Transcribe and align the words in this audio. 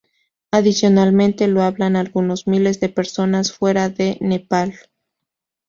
Adicionalmente, 0.49 1.47
lo 1.47 1.61
hablan 1.61 1.95
algunos 1.95 2.47
miles 2.47 2.79
de 2.79 2.89
personas 2.89 3.53
fuera 3.53 3.87
de 3.89 4.17
Nepal. 4.19 4.73